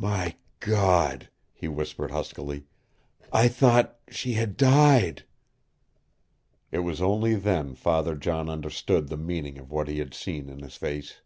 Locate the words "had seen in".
10.00-10.58